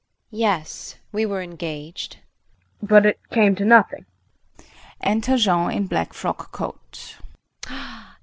Yes, 0.33 0.95
we 1.11 1.27
were 1.27 1.43
engaged 1.43 2.13
KRISTIN. 2.13 2.87
But 2.87 3.05
it 3.05 3.19
came 3.29 3.53
to 3.53 3.63
nothing. 3.63 4.07
[Enter 4.99 5.37
Jean 5.37 5.69
in 5.69 5.85
black 5.85 6.11
frock 6.13 6.51
coat. 6.51 7.17